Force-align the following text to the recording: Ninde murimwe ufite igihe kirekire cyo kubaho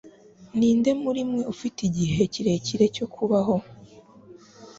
Ninde 0.57 0.91
murimwe 1.03 1.41
ufite 1.53 1.79
igihe 1.89 2.21
kirekire 2.33 2.85
cyo 2.95 3.05
kubaho 3.13 3.55